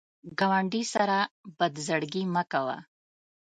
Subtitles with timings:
[0.39, 1.17] ګاونډي سره
[1.57, 2.77] بد زړګي مه کوه